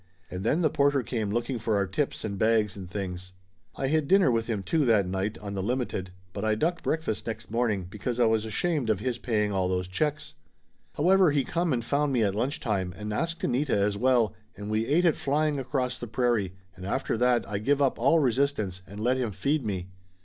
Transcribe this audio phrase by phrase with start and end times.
[0.31, 3.33] And then the porter came looking for our tips and bags and things.
[3.75, 6.81] I had dinner with him, too, that night on the lim ited, but I ducked
[6.81, 10.33] breakfast next morning because I was ashamed of his paying all those checks.
[10.93, 13.77] However, Laughter Limited 69 he come and found me at lunch time and asked Anita
[13.77, 17.79] as well, and we ate it flying across the prairie, and after that I give
[17.79, 19.89] up all resistance and let him feed me.